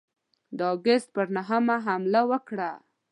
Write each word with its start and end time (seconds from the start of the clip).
د 0.57 0.59
آګسټ 0.73 1.07
پر 1.15 1.27
نهمه 1.35 1.75
حمله 1.85 2.21
وکړه. 2.31 2.71